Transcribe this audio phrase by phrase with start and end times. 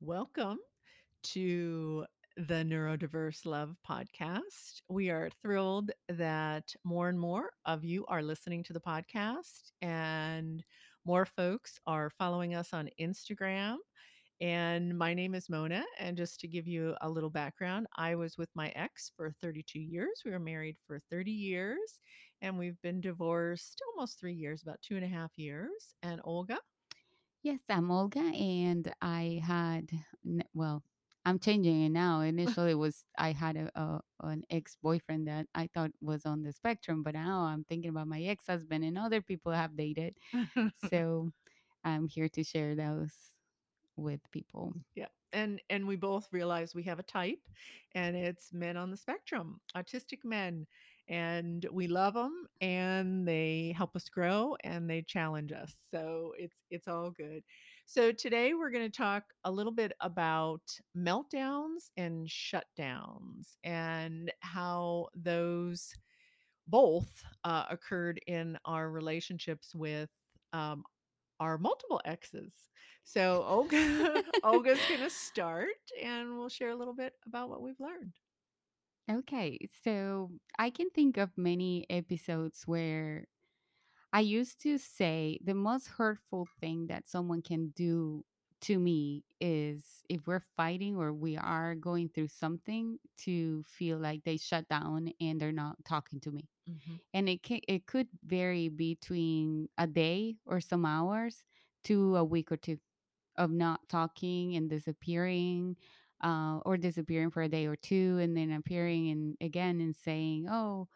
[0.00, 0.58] Welcome
[1.32, 2.04] to
[2.36, 4.82] the Neurodiverse Love podcast.
[4.90, 10.62] We are thrilled that more and more of you are listening to the podcast and
[11.06, 13.76] more folks are following us on Instagram.
[14.40, 15.82] And my name is Mona.
[15.98, 19.80] And just to give you a little background, I was with my ex for 32
[19.80, 20.20] years.
[20.26, 22.00] We were married for 30 years
[22.42, 25.94] and we've been divorced almost three years, about two and a half years.
[26.02, 26.58] And Olga?
[27.46, 29.88] Yes, I'm Olga, and I had
[30.26, 30.82] n- well,
[31.24, 32.20] I'm changing it now.
[32.32, 36.42] Initially, it was I had a, a an ex boyfriend that I thought was on
[36.42, 39.76] the spectrum, but now I'm thinking about my ex husband and other people I have
[39.76, 40.16] dated.
[40.90, 41.30] So
[41.84, 43.12] I'm here to share those
[43.94, 44.72] with people.
[44.96, 45.06] Yeah.
[45.32, 47.38] And and we both realize we have a type
[47.94, 50.66] and it's men on the spectrum, autistic men.
[51.08, 55.72] And we love them and they help us grow and they challenge us.
[55.90, 57.42] So it's it's all good.
[57.84, 60.62] So today we're going to talk a little bit about
[60.96, 65.94] meltdowns and shutdowns and how those
[66.66, 70.10] both uh, occurred in our relationships with
[70.52, 70.82] um,
[71.40, 72.52] our multiple exes.
[73.04, 75.68] So Olga Olga's gonna start
[76.02, 78.14] and we'll share a little bit about what we've learned.
[79.10, 83.26] Okay, so I can think of many episodes where
[84.12, 88.24] I used to say the most hurtful thing that someone can do
[88.62, 94.24] to me is if we're fighting or we are going through something to feel like
[94.24, 96.48] they shut down and they're not talking to me.
[96.66, 97.00] Mhm.
[97.14, 101.44] And it can, it could vary between a day or some hours
[101.84, 102.78] to a week or two
[103.36, 105.76] of not talking and disappearing
[106.22, 110.46] uh, or disappearing for a day or two and then appearing and again and saying,
[110.50, 110.88] "Oh,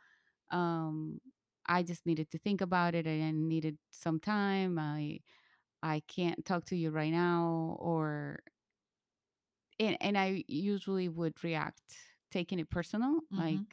[0.50, 1.20] um
[1.66, 5.20] i just needed to think about it and i needed some time i
[5.82, 8.40] i can't talk to you right now or
[9.78, 11.80] and, and i usually would react
[12.30, 13.66] taking it personal like Mhm.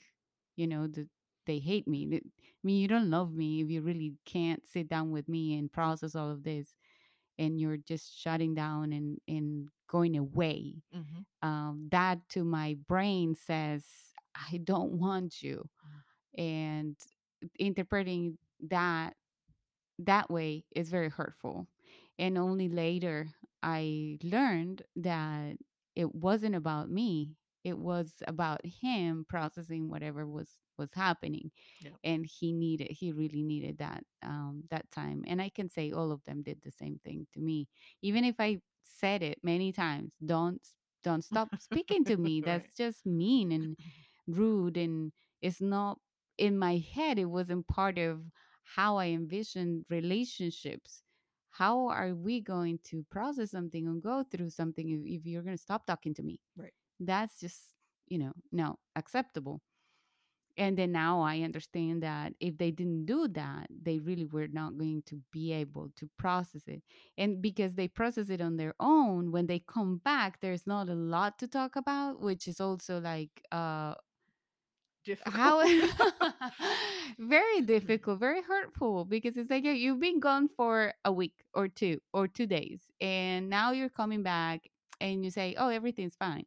[0.56, 1.08] you know the,
[1.46, 2.22] they hate me i
[2.64, 6.16] mean you don't love me if you really can't sit down with me and process
[6.16, 6.76] all of this
[7.40, 11.26] and you're just shutting down and and going away Mhm.
[11.42, 13.86] um, that to my brain says
[14.36, 15.68] i don't want you
[16.38, 16.44] Mm.
[16.44, 16.96] and
[17.60, 18.38] interpreting
[18.70, 19.16] that
[20.00, 21.68] that way is very hurtful
[22.20, 23.28] and only later
[23.64, 25.58] i learned that
[25.96, 27.36] it wasn't about me
[27.68, 31.52] it was about him processing whatever was was happening
[31.82, 31.92] Yeah.
[32.04, 36.12] and he needed he really needed that um that time and i can say all
[36.12, 37.68] of them did the same thing to me
[38.02, 40.62] even if i said it many times don't
[41.04, 42.46] don't stop speaking to me right.
[42.46, 43.78] that's just mean and
[44.28, 45.12] rude and
[45.42, 46.00] it's not
[46.38, 48.22] in my head it wasn't part of
[48.76, 51.04] how i envisioned relationships
[51.52, 55.56] how are we going to process something and go through something if, if you're going
[55.58, 56.74] to stop talking to me Right.
[57.00, 57.62] That's just
[58.08, 59.62] you know no acceptable
[60.58, 64.78] and then now i understand that if they didn't do that they really were not
[64.78, 66.82] going to be able to process it
[67.18, 70.96] and because they process it on their own when they come back there's not a
[70.96, 73.94] lot to talk about which is also like uh
[75.06, 75.36] Difficult.
[75.36, 75.64] how
[77.20, 82.00] very difficult, very hurtful because it's like you've been gone for a week or two
[82.14, 84.68] or two days, and now you're coming back
[85.00, 86.46] and you say, "Oh, everything's fine."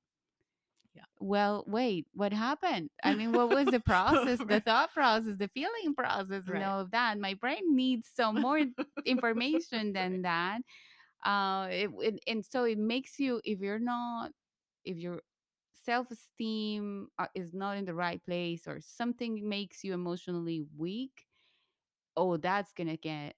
[0.94, 1.02] Yeah.
[1.20, 2.90] Well, wait, what happened?
[3.04, 6.90] I mean, what was the process, the thought process, the feeling process, and all of
[6.90, 7.18] that?
[7.18, 8.60] My brain needs some more
[9.04, 10.62] information than right.
[11.24, 11.28] that.
[11.30, 14.30] Uh, it, it, and so it makes you, if you're not,
[14.84, 15.20] if your
[15.84, 21.26] self-esteem uh, is not in the right place or something makes you emotionally weak,
[22.16, 23.34] oh, that's gonna get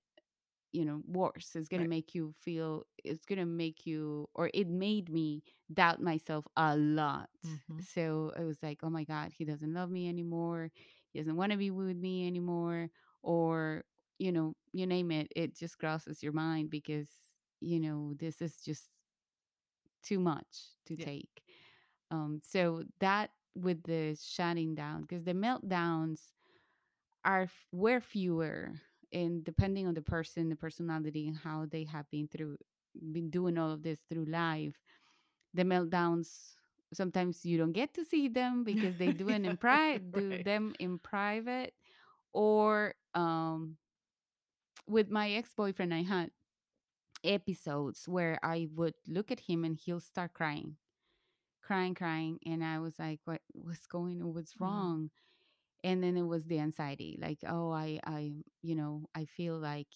[0.72, 4.50] you know worse it's going to make you feel it's going to make you or
[4.54, 7.86] it made me doubt myself a lot Mhm.
[7.94, 10.70] so it was like oh my god he doesn't love me anymore
[11.12, 12.88] he doesn't want to be with me anymore
[13.22, 13.84] or
[14.18, 17.08] you know you name it it just crosses your mind because
[17.60, 18.88] you know this is just
[20.02, 21.06] too much to Yeah.
[21.06, 21.42] take
[22.10, 26.32] um so that with the shutting down because the meltdowns
[27.24, 28.72] are were fewer
[29.12, 32.56] and depending on the person the personality and how they have been through
[33.12, 34.74] been doing all of this through life
[35.54, 36.54] the meltdowns
[36.92, 40.44] sometimes you don't get to see them because they do it in private do Right.
[40.44, 41.74] them in private
[42.32, 43.76] or um
[44.86, 46.30] with my ex-boyfriend i had
[47.24, 50.76] episodes where i would look at him and he'll start crying
[51.62, 54.60] crying crying and i was like what what's going on what's Mm.
[54.60, 55.10] wrong
[55.84, 58.32] and then it was the anxiety like oh i i
[58.62, 59.88] you know i feel like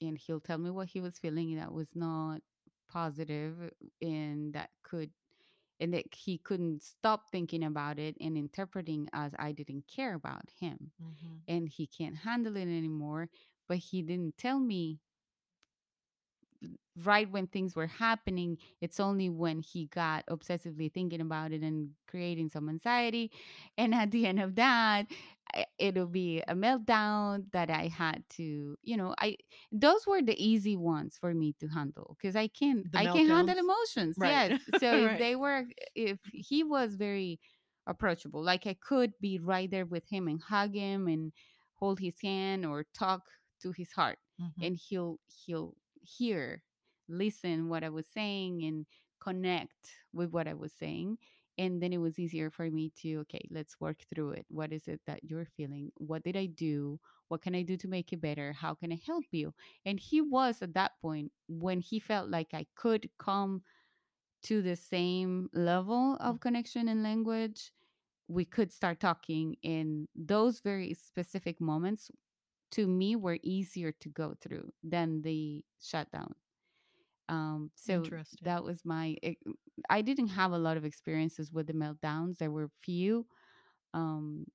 [0.00, 2.40] and he'll tell me what he was feeling that was not
[2.88, 3.70] positive
[4.02, 5.10] and that could
[5.80, 10.44] and that he couldn't stop thinking about it and interpreting as I didn't care about
[10.60, 13.28] him hmm and he can't handle it anymore.
[13.68, 15.00] But he didn't tell me
[17.04, 18.58] right when things were happening.
[18.80, 23.30] It's only when he got obsessively thinking about it and creating some anxiety.
[23.76, 25.06] And at the end of that,
[25.78, 29.36] it'll be a meltdown that I had to, you know, I
[29.72, 33.26] those were the easy ones for me to handle because I can The I can
[33.28, 34.18] handle emotions.
[34.18, 34.42] Right.
[34.42, 34.54] Yes.
[34.72, 37.40] So if they were if he was very
[37.86, 41.32] approachable, like I could be right there with him and hug him and
[41.74, 43.22] hold his hand or talk
[43.60, 46.62] to his heart hmm and he'll he'll hear
[47.08, 48.86] listen what I was saying and
[49.20, 51.18] connect with what I was saying.
[51.58, 54.46] And then it was easier for me to, okay, let's work through it.
[54.48, 55.90] What is it that you're feeling?
[55.96, 57.00] What did I do?
[57.28, 58.52] What can I do to make it better?
[58.52, 59.54] How can I help you?
[59.86, 63.62] And he was at that point when he felt like I could come
[64.44, 67.72] to the same level of connection and language,
[68.28, 69.56] we could start talking.
[69.64, 72.10] And those very specific moments
[72.72, 76.34] to me were easier to go through than the shutdown
[77.28, 78.38] um, so Interesting.
[78.42, 79.16] that was my.
[79.22, 79.42] ex-
[79.90, 82.38] I didn't have a lot of experiences with the meltdowns.
[82.38, 83.26] There were few,
[83.94, 84.46] um,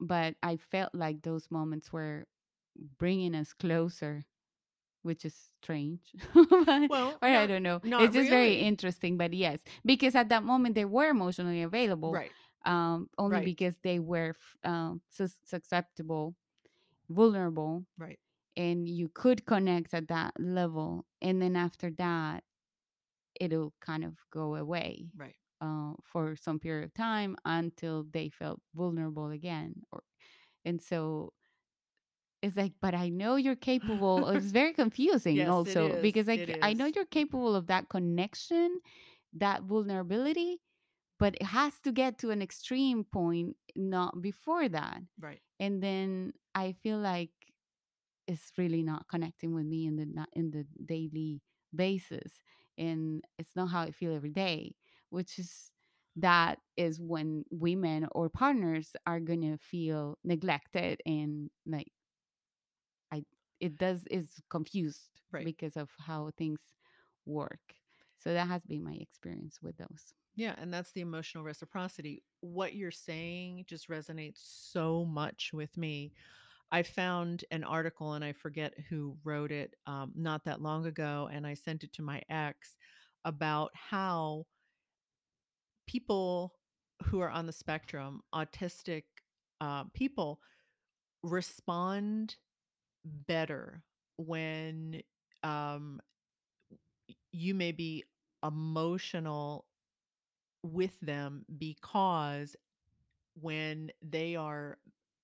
[0.00, 2.26] but I felt like those moments were
[2.98, 4.24] bringing us closer,
[5.02, 6.00] which is strange,
[6.34, 7.80] but, Well, or I don't know.
[7.82, 12.32] It's just very interesting, but yes, because at that moment they were emotionally available, Right.
[12.64, 13.44] um, only Right.
[13.44, 14.34] because they were
[14.64, 16.34] um, sus- susceptible,
[17.08, 18.18] vulnerable, Right.
[18.56, 22.44] And you could connect at that level, and then after that
[23.40, 25.36] it'll kind of go away Right.
[25.60, 30.02] uh, for some period of time until they felt vulnerable again or
[30.64, 31.32] and so
[32.42, 36.72] it's like but i know you're capable it's very confusing yes, also because like i
[36.72, 38.80] know you're capable of that connection
[39.32, 40.58] that vulnerability
[41.18, 45.42] but it has to get to an extreme point not before that Right.
[45.60, 47.30] and then i feel like
[48.26, 51.42] is really not connecting with me in the na- in the daily
[51.74, 52.40] basis
[52.78, 54.74] and it's not how i feel every day
[55.10, 55.70] which is
[56.16, 61.92] that is when women or partners are gonna feel neglected and like
[63.12, 63.24] i
[63.60, 65.50] it does is confused Right.
[65.50, 66.60] because of how things
[67.24, 67.74] work
[68.18, 72.22] so that has been my experience with those Yeah, and that's the emotional reciprocity.
[72.40, 76.12] What you're saying just resonates so much with me.
[76.72, 81.28] I found an article and I forget who wrote it um, not that long ago,
[81.32, 82.76] and I sent it to my ex
[83.24, 84.46] about how
[85.86, 86.54] people
[87.04, 89.04] who are on the spectrum, autistic
[89.60, 90.40] uh, people,
[91.22, 92.36] respond
[93.04, 93.82] better
[94.16, 95.02] when
[95.42, 96.00] um,
[97.32, 98.04] you may be
[98.44, 99.66] emotional
[100.62, 102.56] with them because
[103.40, 104.78] when they are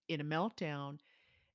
[0.09, 0.99] in a meltdown,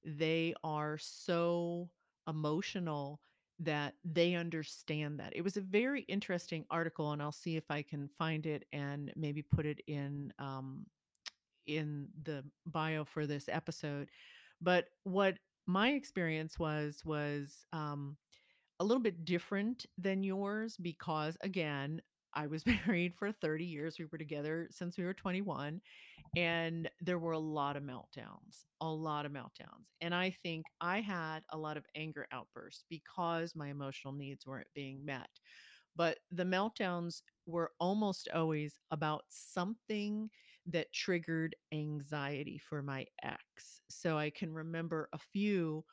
[0.07, 1.89] they are so
[2.27, 3.19] emotional
[3.59, 5.35] that they understand that.
[5.35, 9.11] It was a very interesting article, and I'll see if I can find it and
[9.15, 10.85] maybe put it in um,
[11.65, 14.09] in the bio for this episode.
[14.61, 18.17] But what my experience was was um,
[18.79, 22.01] a little bit different than yours because, again,
[22.37, 23.97] I was married for 30 years.
[23.99, 25.81] We were together since we were 21
[26.35, 29.89] and there were a lot of meltdowns, a lot of meltdowns.
[30.01, 34.67] And I think I had a lot of anger outbursts because my emotional needs weren't
[34.75, 35.29] being met.
[35.95, 40.29] But the meltdowns were almost always about something
[40.67, 43.81] that triggered anxiety for my ex.
[43.89, 45.83] So I can remember a few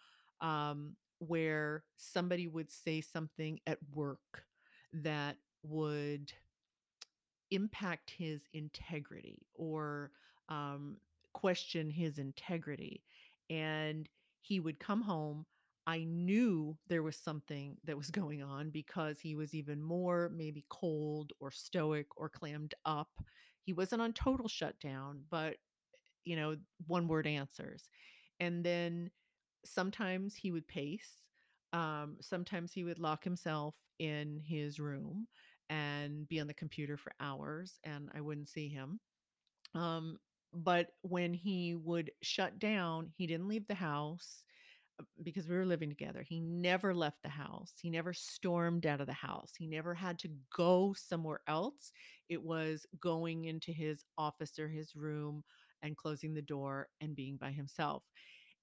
[0.43, 4.45] um, where somebody would say something at work
[4.93, 6.33] that would
[7.55, 10.11] impact his integrity or
[10.49, 10.97] um,
[11.33, 13.03] question his integrity.
[13.51, 14.09] And
[14.41, 15.47] he would come home.
[15.87, 20.65] I knew there was something that was going on because he was even more maybe
[20.71, 23.11] cold or stoic or clammed up.
[23.63, 25.57] He wasn't on total shutdown, but
[26.25, 26.57] you know,
[26.87, 27.89] one word answers.
[28.41, 29.11] And then
[29.65, 31.11] sometimes he would pace.
[31.73, 35.27] Um, sometimes he would lock himself in his room
[35.71, 39.01] and be on the computer for hours, and I wouldn't see him.
[39.75, 40.19] Um,
[40.53, 44.45] but when he would shut down, he didn't leave the house
[45.01, 46.23] uh, because we were living together.
[46.23, 47.73] He never left the house.
[47.81, 49.53] He never stormed out of the house.
[49.59, 51.93] He never had to go somewhere else.
[52.29, 55.43] It was going into his office or his room
[55.83, 58.05] and closing the door and being by himself.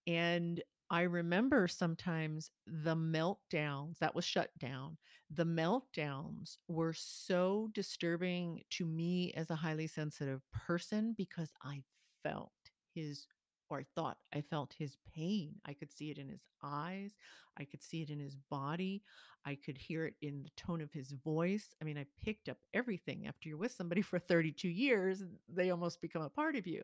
[0.07, 4.97] And I remember sometimes the meltdowns that was shut down.
[5.33, 11.83] The meltdowns were so disturbing to me as a highly sensitive person because I
[12.23, 12.51] felt
[12.93, 13.25] his
[13.69, 15.53] or I thought I felt his pain.
[15.65, 17.13] I could see it in his eyes.
[17.57, 19.01] I could see it in his body.
[19.45, 21.73] I could hear it in the tone of his voice.
[21.81, 26.01] I mean, I picked up everything after you're with somebody for 32 years, they almost
[26.01, 26.83] become a part of you.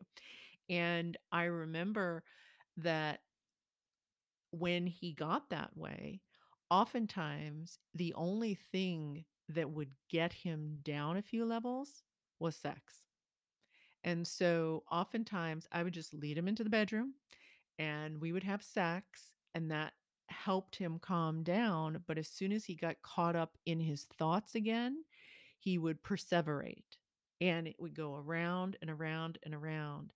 [0.70, 2.24] And I remember
[2.78, 3.20] that
[4.50, 6.20] when he got that way,
[6.70, 12.02] oftentimes the only thing that would get him down a few levels
[12.38, 13.04] was sex.
[14.04, 17.14] And so oftentimes I would just lead him into the bedroom
[17.78, 19.92] and we would have sex and that
[20.28, 24.54] helped him calm down, but as soon as he got caught up in his thoughts
[24.54, 25.04] again,
[25.58, 26.96] he would perseverate
[27.40, 30.12] and it would go around and around and around.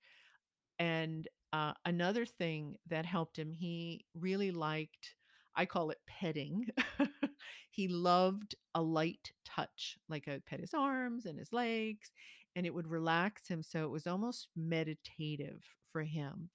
[0.78, 5.14] And uh, another thing that helped him, he really liked,
[5.54, 6.66] I call it petting.
[7.71, 12.11] he loved a light touch, like I would pet his arms and his legs,
[12.56, 13.62] and it would relax him.
[13.62, 16.49] So it was almost meditative for him.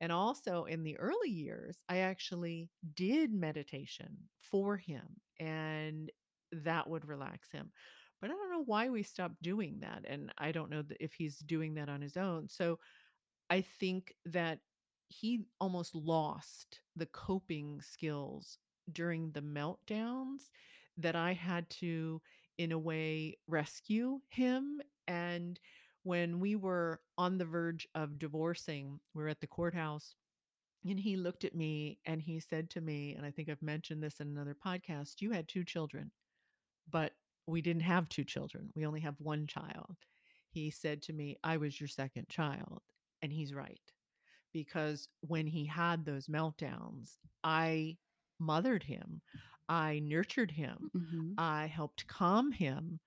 [0.00, 6.12] And also in the early years, I actually did meditation for him, and
[6.52, 7.72] that would relax him.
[8.20, 10.04] But I don't know why we stopped doing that.
[10.08, 12.48] And I don't know if he's doing that on his own.
[12.48, 12.78] So
[13.50, 14.60] I think that
[15.08, 18.58] he almost lost the coping skills
[18.92, 20.50] during the meltdowns
[20.96, 22.20] that I had to,
[22.58, 24.80] in a way, rescue him.
[25.06, 25.58] And
[26.02, 30.14] when we were on the verge of divorcing, we were at the courthouse,
[30.86, 34.02] and he looked at me and he said to me, and I think I've mentioned
[34.02, 36.10] this in another podcast, you had two children,
[36.90, 37.12] but
[37.46, 38.70] we didn't have two children.
[38.74, 39.96] We only have one child.
[40.50, 42.82] He said to me, I was your second child.
[43.24, 43.80] And he's right
[44.52, 47.98] because when he had those meltdowns, I
[48.38, 49.22] mothered him,
[49.68, 53.00] I nurtured him, hmm I helped calm him,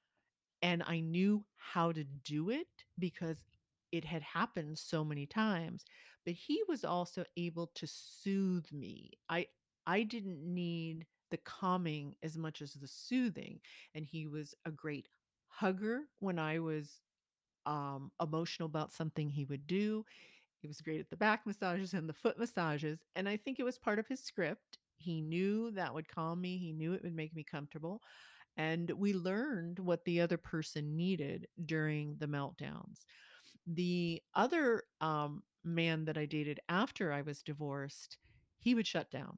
[0.61, 2.67] and I knew how to do it
[2.99, 3.45] because
[3.91, 5.85] it had happened so many times.
[6.25, 9.11] But he was also able to soothe me.
[9.29, 9.47] I
[9.87, 13.61] I didn't need the calming as much as the soothing,
[13.95, 15.09] and he was a great
[15.47, 17.01] hugger when I was
[17.67, 20.03] um, emotional about something he would do.
[20.59, 23.01] He was great at the back massages and the foot massages.
[23.15, 24.79] And I think it was part of his script.
[24.97, 28.01] He knew that would calm me, he knew it would make me comfortable.
[28.57, 33.05] And we learned what the other person needed during the meltdowns.
[33.67, 38.17] The other um, man that I dated after I was divorced,
[38.57, 39.37] he would shut down.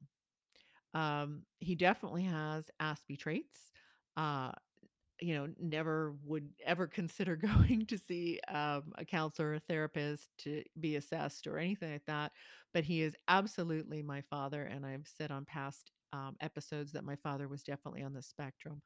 [0.94, 3.72] Um, he definitely has Aspie traits.
[4.16, 4.52] Uh,
[5.20, 10.28] you know, never would ever consider going to see um, a counselor or a therapist
[10.38, 12.32] to be assessed or anything like that.
[12.72, 14.62] But he is absolutely my father.
[14.62, 18.82] And I've said on past um, episodes that my father was definitely on the spectrum.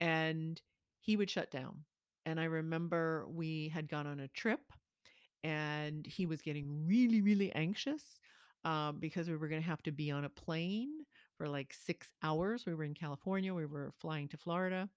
[0.00, 0.60] And
[1.00, 1.84] he would shut down.
[2.26, 4.60] And I remember we had gone on a trip
[5.44, 8.02] and he was getting really, really anxious
[8.64, 10.90] um, because we were going to have to be on a plane
[11.38, 12.66] for like six hours.
[12.66, 14.88] We were in California, we were flying to Florida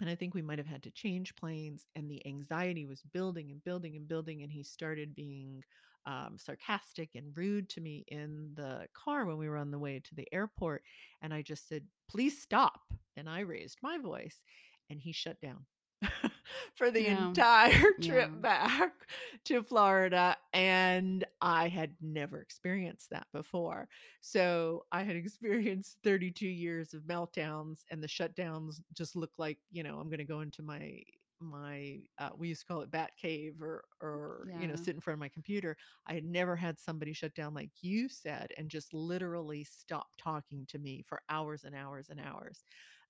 [0.00, 3.50] and I think we might have had to change planes, and the anxiety was building
[3.50, 4.42] and building and building.
[4.42, 5.62] And he started being
[6.04, 10.00] um, sarcastic and rude to me in the car when we were on the way
[10.00, 10.82] to the airport.
[11.22, 12.80] And I just said, Please stop.
[13.16, 14.44] And I raised my voice,
[14.90, 15.64] and he shut down.
[16.74, 17.08] for the Yeah.
[17.08, 18.26] entire Yeah.
[18.26, 19.08] trip back
[19.44, 20.36] to Florida.
[20.52, 23.88] And I had never experienced that before.
[24.20, 29.82] So I had experienced 32 years of meltdowns and the shutdowns just looked like, you
[29.82, 31.02] know, I'm going to go into my
[31.40, 35.00] my uh, we used to call it bat cave or or you know sit in
[35.00, 35.76] front of my computer
[36.06, 40.64] i had never had somebody shut down like you said and just literally stop talking
[40.66, 42.64] to me for hours and hours and hours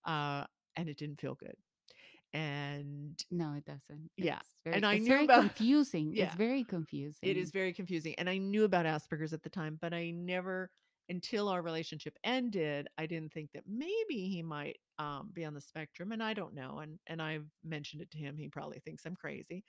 [0.07, 0.45] uh,
[0.76, 1.55] and it didn't feel good
[2.37, 4.11] and No, it doesn't.
[4.16, 6.12] yeah It's very and i it's knew very about confusing.
[6.14, 7.28] yeah It's very confusing.
[7.31, 8.14] it is very confusing.
[8.19, 10.71] And I knew about Asperger's at the time, but I never,
[11.09, 15.61] until our relationship ended, I didn't think that maybe he might um, be on the
[15.61, 16.12] spectrum.
[16.12, 16.78] And I don't know.
[16.83, 18.37] And and I've mentioned it to him.
[18.37, 19.64] He probably thinks I'm crazy,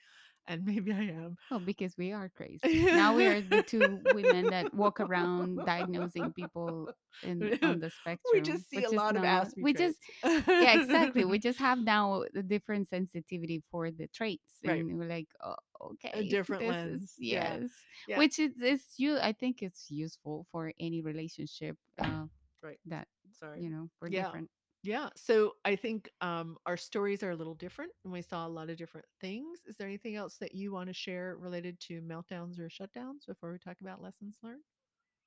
[0.48, 1.36] and maybe I am.
[1.50, 2.82] Well, because we are crazy.
[2.84, 6.90] Now we are the two women that walk around diagnosing people
[7.22, 8.32] in on the spectrum.
[8.32, 9.46] we just see a lot of not.
[9.48, 11.24] Aspie We just yeah, exactly.
[11.24, 14.80] We just have now a different sensitivity for the traits, right.
[14.80, 17.14] and we're like, oh, A okay, different this is lens.
[17.18, 17.58] Yeah.
[17.60, 17.70] yes,
[18.08, 18.18] Yeah.
[18.18, 19.18] which is is you.
[19.18, 22.24] I think it's useful for any relationship uh,
[22.62, 22.78] Right.
[22.86, 23.06] that
[23.38, 23.62] Sorry.
[23.62, 24.24] you know we're Yeah.
[24.24, 24.50] different.
[24.82, 25.08] Yeah.
[25.16, 28.70] So I think um, our stories are a little different and we saw a lot
[28.70, 29.60] of different things.
[29.66, 33.50] Is there anything else that you want to share related to meltdowns or shutdowns before
[33.52, 34.62] we talk about lessons learned?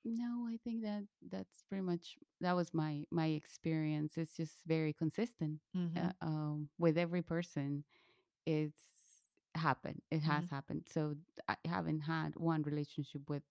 [0.03, 4.17] No, I think that that's pretty much that was my my experience.
[4.17, 5.59] It's just very consistent
[5.95, 6.15] uh, Mhm.
[6.21, 7.83] um, with every person.
[8.45, 8.83] It's
[9.55, 10.01] happened.
[10.11, 10.49] It has Mhm.
[10.49, 10.87] happened.
[10.89, 11.17] So
[11.49, 13.43] I haven't had one relationship with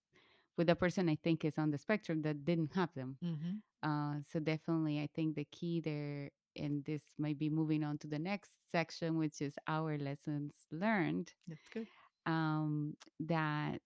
[0.61, 3.17] with a person I think is on the spectrum that didn't have them.
[3.23, 3.63] Mhm.
[3.83, 8.09] Uh, so definitely, I think the key there, and this might be moving on to
[8.09, 11.33] the next section, which is our lessons learned.
[11.49, 11.89] That's good.
[12.27, 13.81] Um, that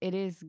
[0.00, 0.44] it is,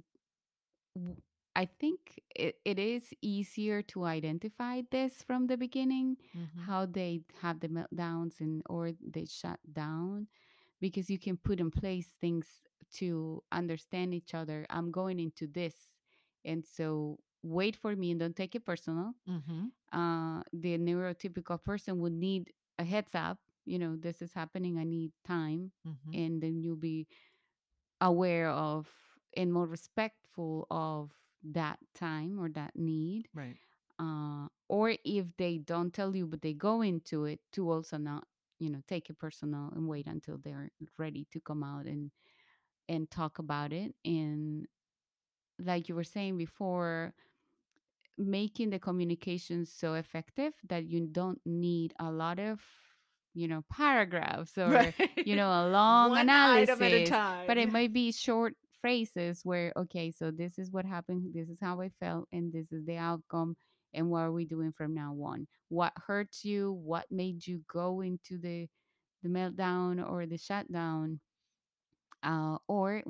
[1.55, 6.67] I think it, it is easier to identify this from the beginning, Mhm.
[6.67, 10.27] how they have the meltdowns and or they shut down,
[10.79, 12.61] because you can put in place things
[12.93, 14.65] to understand each other.
[14.69, 15.75] I'm going into this,
[16.45, 19.13] and so wait for me and don't take it personal.
[19.25, 19.69] Mhm.
[19.91, 23.39] Uh, the neurotypical person would need a heads up.
[23.65, 24.77] You know, this is happening.
[24.77, 26.13] I need time, Mhm.
[26.13, 27.07] and then you'll be
[28.01, 28.89] aware of
[29.35, 33.59] and more respectful of that time or that need Right.
[33.99, 38.27] uh, or if they don't tell you but they go into it to also not
[38.59, 42.11] you know take it personal and wait until they're ready to come out and
[42.89, 44.65] and talk about it and
[45.59, 47.13] like you were saying before
[48.17, 52.61] making the communication so effective that you don't need a lot of
[53.33, 54.93] you know paragraphs or
[55.23, 59.41] you know a long One item at a analysis but it might be short phrases
[59.43, 62.85] where okay so this is what happened this is how i felt and this is
[62.85, 63.55] the outcome
[63.93, 65.47] and what are we doing from now on?
[65.69, 66.73] What hurts you?
[66.83, 68.67] What made you go into the
[69.21, 71.19] the meltdown or the shutdown
[72.23, 73.03] uh, or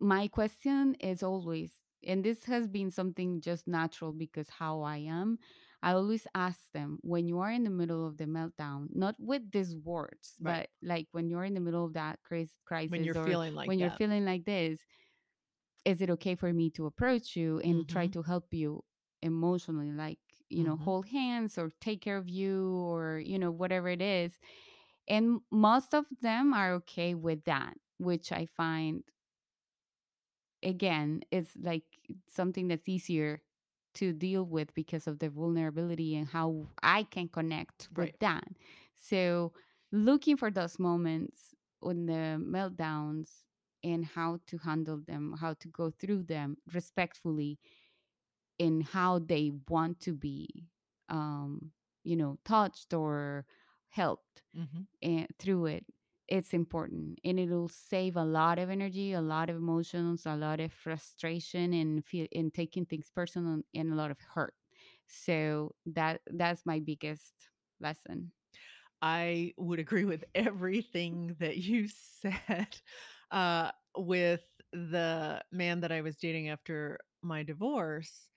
[0.00, 1.72] my question is always,
[2.04, 5.38] and this has been something just natural because how I am,
[5.82, 9.50] I always ask them when you are in the middle of the meltdown, not with
[9.52, 10.64] these words, Right.
[10.64, 13.56] but like when you're in the middle of that crisis, When you're crisis or feeling
[13.56, 14.84] like when you're feeling like this,
[15.84, 18.08] is it okay for me to approach you and try Mhm.
[18.08, 18.84] to help you
[19.22, 19.90] emotionally?
[19.92, 20.76] Like, you know, Mhm.
[20.76, 24.38] hold hands or take care of you or, you know, whatever it is.
[25.12, 29.04] And most of them are okay with that, which I find
[30.62, 31.84] again it's like
[32.28, 33.40] something that's easier
[33.94, 38.16] to deal with because of the vulnerability and how I can connect with Right.
[38.20, 38.44] that.
[38.96, 39.52] So,
[39.92, 43.28] looking for those moments on the meltdowns
[43.84, 47.58] and how to handle them, how to go through them respectfully
[48.58, 50.66] in how they want to be,
[51.08, 51.70] um,
[52.04, 53.46] you know, touched or
[53.92, 54.84] helped Mhm.
[55.02, 55.86] and through it
[56.28, 60.60] it's important and it'll save a lot of energy a lot of emotions a lot
[60.60, 64.54] of frustration and feel and taking things personal and a lot of hurt
[65.06, 67.50] so that that's my biggest
[67.80, 68.32] lesson
[69.00, 72.80] I would agree with everything that you said.
[73.30, 78.30] Uh, with the man that I was dating after my divorce,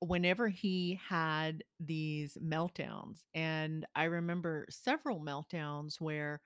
[0.00, 6.40] whenever he had these meltdowns, and I remember several meltdowns where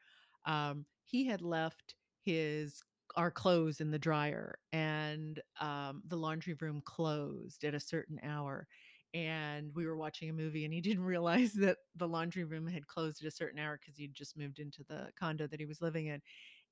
[0.46, 2.82] um, he had left his
[3.16, 8.66] our clothes in the dryer and um, the laundry room closed at a certain hour
[9.12, 12.86] and we were watching a movie and he didn't realize that the laundry room had
[12.86, 15.82] closed at a certain hour because he'd just moved into the condo that he was
[15.82, 16.22] living in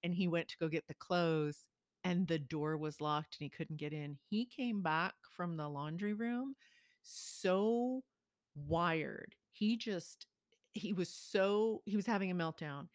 [0.03, 1.69] and he went to go get the clothes
[2.05, 4.17] and the door was locked and he couldn't get in.
[4.29, 6.55] He came back from the laundry room
[7.03, 8.03] so
[8.55, 9.35] wired.
[9.53, 10.27] He just
[10.73, 12.87] he was so he was having a meltdown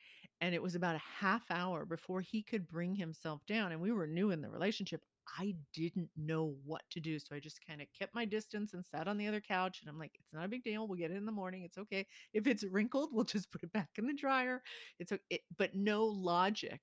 [0.42, 3.92] and it was about a half hour before he could bring himself down and we
[3.92, 5.02] were new in the relationship.
[5.40, 7.18] I didn't know what to do.
[7.18, 9.90] So I just kind of kept my distance and sat on the other couch and
[9.90, 10.88] I'm like, it's not a big deal.
[10.88, 11.64] We'll get it in the morning.
[11.64, 12.06] It's okay.
[12.34, 14.62] If it's wrinkled, we'll just put it back in the dryer.
[15.00, 15.42] It's okay.
[15.58, 16.82] But no logic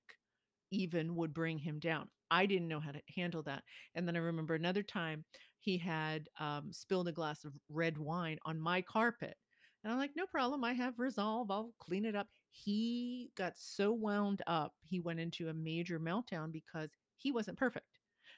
[0.73, 2.09] even would bring him down.
[2.31, 3.63] I didn't know how to handle that.
[3.95, 5.23] And then I remember another time
[5.59, 9.37] he had um, spilled a glass of red wine on my carpet.
[9.83, 10.63] And I'm like, no problem.
[10.63, 11.51] I have resolve.
[11.51, 12.27] I'll clean it up.
[12.51, 17.85] He got so wound up, he went into a major meltdown because he wasn't perfect.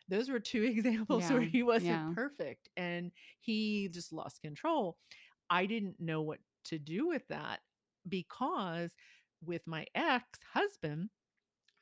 [0.09, 4.97] Those were two examples where he wasn't yeah perfect and he just lost control.
[5.49, 7.59] I didn't know what to do with that
[8.07, 8.91] because
[9.43, 11.09] with my ex husband,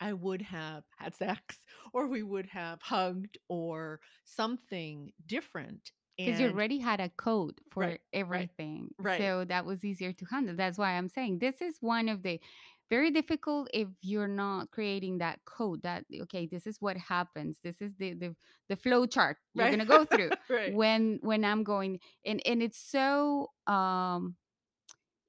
[0.03, 1.57] I would have had sex
[1.93, 5.91] or we would have hugged or something different.
[6.17, 10.25] because you already had a code for right, everything right, so that was easier to
[10.25, 10.55] handle.
[10.55, 12.39] That's why i'm saying this is one of the
[12.89, 17.57] very difficult if you're not creating that code that okay this is what happens.
[17.63, 18.35] This is the the,
[18.69, 22.61] the flow chart you're right, gonna go through right, when when i'm going and and
[22.61, 24.35] it's so um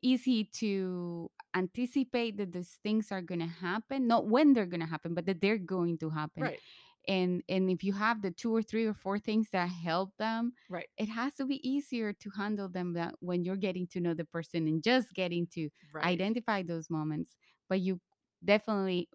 [0.02, 5.26] easy to anticipate that these things are gonna happen not when they're gonna happen but
[5.26, 6.62] that they're going to happen right.
[7.08, 10.52] and and if you have the two or three or four things that help them
[10.68, 10.88] Right.
[10.96, 14.24] it has to be easier to handle them that when you're getting to know the
[14.24, 16.22] person and just getting to Right.
[16.22, 17.36] identify those moments
[17.68, 18.00] but you
[18.44, 19.08] definitely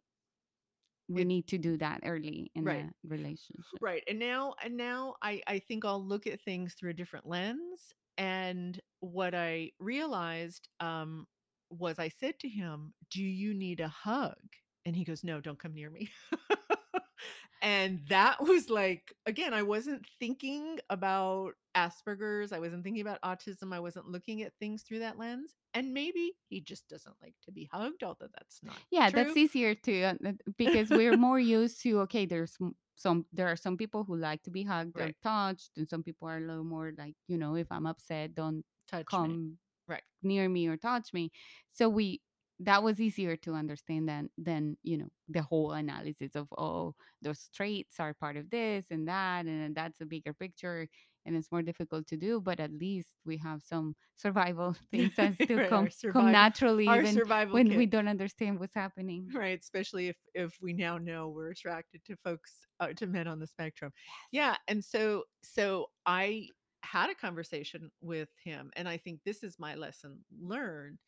[1.07, 2.69] we need to do that early in right.
[2.69, 4.03] the relationship Right.
[4.07, 7.93] And now and now I I think I'll look at things through a different lens.
[8.17, 11.27] And what I realized um
[11.69, 14.37] was I said to him, "Do you need a hug?"
[14.85, 16.09] And he goes, "No, don't come near me."
[17.61, 23.73] and that was like again, I wasn't thinking about Asperger's, I wasn't thinking about autism,
[23.73, 25.55] I wasn't looking at things through that lens.
[25.73, 29.75] And maybe he just doesn't like to be hugged, although that's not Yeah, that's easier
[29.75, 30.13] to uh,
[30.57, 32.25] because we're more used to okay.
[32.25, 32.57] There's
[32.95, 35.15] some there are some people who like to be hugged or right.
[35.21, 38.63] touched, and some people are a little more like you know if I'm upset, don't
[38.89, 39.53] Touch me.
[39.89, 40.03] Right.
[40.23, 41.31] near me or touch me.
[41.69, 42.21] So we
[42.61, 47.49] that was easier to understand than than you know the whole analysis of oh those
[47.53, 50.87] traits are part of this and that and that's a bigger picture
[51.25, 55.37] and it's more difficult to do but at least we have some survival things that
[55.37, 55.69] still right.
[55.69, 57.21] come come naturally even
[57.51, 62.03] when we don't understand what's happening Right, especially if if we now know we're attracted
[62.05, 63.91] to folks uh, to men on the spectrum.
[64.31, 66.49] Yeah, and so so I
[66.83, 70.99] had a conversation with him and I think this is my lesson learned.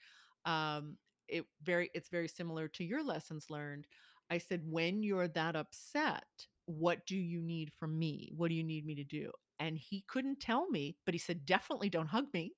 [0.45, 3.87] Um it very it's very similar to your lessons learned.
[4.29, 6.25] I said when you're that upset,
[6.65, 8.31] what do you need from me?
[8.35, 9.31] What do you need me to do?
[9.59, 12.53] And he couldn't tell me, but he said definitely don't hug me.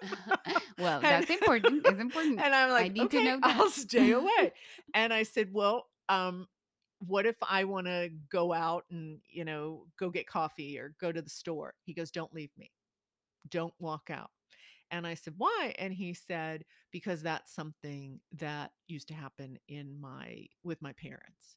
[0.78, 3.56] well and that's important it's important and I'm i like, need to "Okay, know that
[3.56, 4.52] I'll stay away."
[4.94, 6.46] And I said, "Well, um,
[7.00, 11.22] what if I wanna go out and, you know, go get coffee or go to
[11.22, 12.72] the store?" He goes, "Don't leave me.
[13.48, 14.30] Don't walk out."
[14.90, 20.00] And I said, "Why?" And he said, "Because that's something that used to happen in
[20.00, 21.56] my with my parents,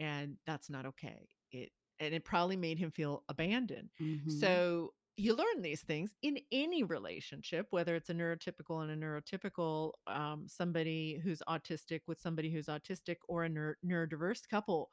[0.00, 3.90] and that's not okay." It and it probably made him feel abandoned.
[3.98, 8.96] hmm So you learn these things in any relationship, whether it's a neurotypical and a
[8.96, 14.90] neurotypical, um, somebody who's autistic with somebody who's autistic, or a neuro- neurodiverse couple.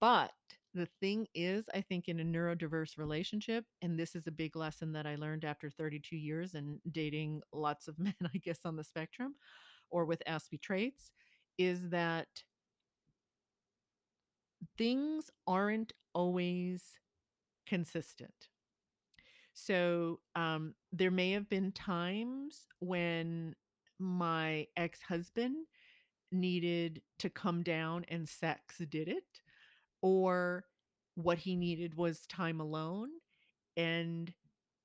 [0.00, 0.32] But
[0.72, 4.92] the thing is, I think in a neurodiverse relationship, and this is a big lesson
[4.92, 8.84] that I learned after 32 years and dating lots of men, I guess, on the
[8.84, 9.34] spectrum
[9.90, 11.12] or with Aspie traits,
[11.58, 12.28] is that
[14.78, 16.98] things aren't always
[17.66, 18.49] consistent.
[19.62, 23.54] So, um, there may have been times when
[23.98, 25.66] my ex-husband
[26.32, 29.42] needed to come down and sex did it,
[30.00, 30.64] or
[31.14, 33.10] what he needed was time alone.
[33.76, 34.32] And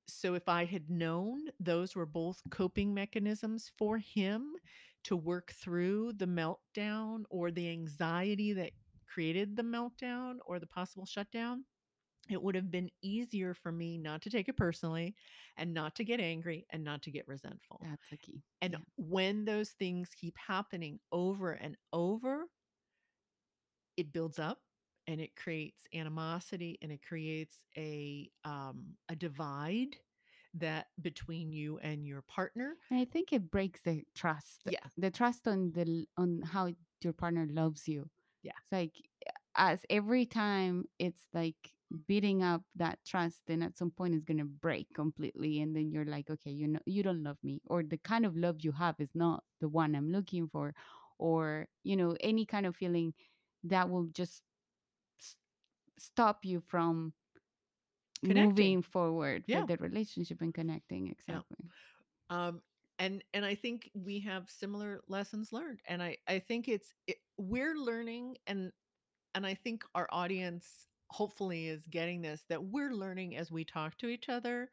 [0.06, 4.52] so, if I had known those were both coping mechanisms for him
[5.04, 8.72] to work through the meltdown or the anxiety that
[9.06, 11.64] created the meltdown or the possible shutdown,
[12.28, 15.14] it would have been easier for me not to take it personally
[15.56, 17.88] and not to get angry and not to get resentful.
[17.88, 22.46] that's a key And yeah when those things keep happening over and over,
[23.96, 24.60] it builds up
[25.06, 29.96] and it creates animosity and it creates a um a divide
[30.54, 32.76] that between you and your partner.
[32.90, 34.88] And I think it breaks the trust, Yeah.
[34.96, 38.08] the trust on the on how your partner loves you.
[38.42, 38.52] Yeah.
[38.62, 38.94] It's like
[39.56, 41.56] as every time it's like
[42.08, 46.04] beating up that trust, then at some point it's gonna break completely, and then you're
[46.06, 48.96] like, okay, you know, you don't love me, or the kind of love you have
[49.00, 50.74] is not the one I'm looking for,
[51.18, 53.14] or you know, any kind of feeling
[53.64, 54.42] that will just
[55.20, 55.36] s-
[55.98, 57.12] stop you from
[58.24, 58.76] Connecting.
[58.76, 59.54] moving forward Yeah.
[59.54, 61.08] with the relationship and connecting.
[61.28, 61.42] Yeah.
[61.46, 61.56] Exactly.
[62.30, 62.60] um
[62.98, 67.16] and and i think we have similar lessons learned and i i think it's it,
[67.38, 68.72] we're learning and
[69.36, 73.98] and i think our audience hopefully is getting this that we're learning as we talk
[73.98, 74.70] to each other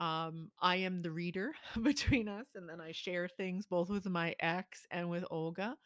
[0.00, 4.34] um i am the reader between us and then i share things both with my
[4.40, 5.76] ex and with olga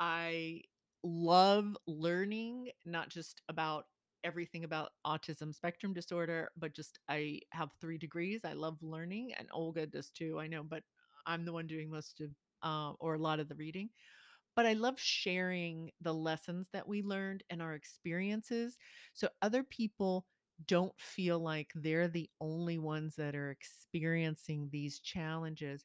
[0.00, 0.62] I
[1.04, 3.86] love learning not just about
[4.24, 8.42] everything about autism spectrum disorder, but just I have 3 degrees.
[8.44, 10.82] I love learning and Olga does too, I know, but
[11.26, 12.30] I'm the one doing most of
[12.62, 13.90] uh, or a lot of the reading.
[14.56, 18.78] But I love sharing the lessons that we learned and our experiences
[19.14, 20.26] so other people
[20.66, 25.84] don't feel like they're the only ones that are experiencing these challenges.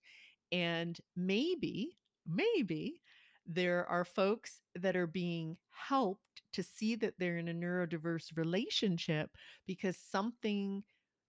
[0.51, 3.01] And maybe, maybe
[3.45, 9.31] there are folks that are being helped to see that they're in a neurodiverse relationship
[9.67, 10.83] because something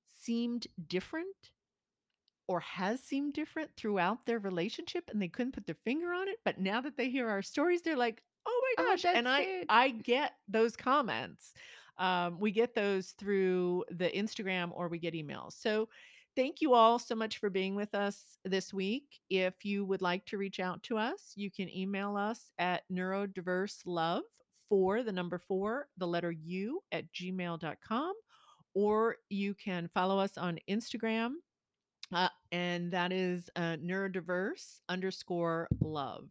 [0.07, 1.51] seemed different
[2.49, 6.37] or has seemed different throughout their relationship and they couldn't put their finger on it
[6.45, 9.41] but now that they hear our stories they're like oh my Oh, gosh and i
[9.43, 9.67] it.
[9.69, 11.53] i get those comments
[11.99, 15.53] um, we get those through the Instagram or we get emails.
[15.61, 15.89] So
[16.35, 19.05] thank you all so much for being with us this week.
[19.29, 24.23] If you would like to reach out to us, you can email us at neurodiverselove
[24.69, 28.13] for the number four, the letter U at gmail.com,
[28.75, 31.33] or you can follow us on Instagram
[32.13, 36.29] uh, and that is uh, neurodiverse underscore love.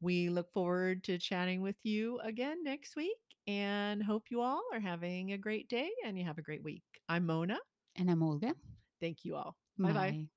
[0.00, 4.80] We look forward to chatting with you again next week and hope you all are
[4.80, 6.82] having a great day and you have a great week.
[7.08, 7.58] I'm Mona.
[7.96, 8.54] And I'm Olga.
[9.00, 9.56] Thank you all.
[9.78, 10.10] Bye bye.
[10.10, 10.28] Bye.